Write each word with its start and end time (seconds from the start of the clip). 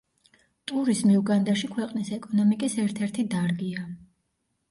ტურიზმი 0.69 1.17
უგანდაში 1.17 1.69
ქვეყნის 1.75 2.09
ეკონომიკის 2.17 2.79
ერთ-ერთი 2.85 3.27
დარგია. 3.35 3.85